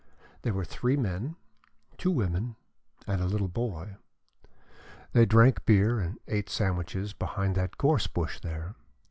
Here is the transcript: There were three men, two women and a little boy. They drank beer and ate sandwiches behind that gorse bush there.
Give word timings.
There 0.41 0.55
were 0.55 0.65
three 0.65 0.97
men, 0.97 1.35
two 1.99 2.09
women 2.09 2.55
and 3.05 3.21
a 3.21 3.27
little 3.27 3.47
boy. 3.47 3.97
They 5.13 5.27
drank 5.27 5.63
beer 5.63 5.99
and 5.99 6.17
ate 6.27 6.49
sandwiches 6.49 7.13
behind 7.13 7.53
that 7.53 7.77
gorse 7.77 8.07
bush 8.07 8.39
there. 8.39 8.73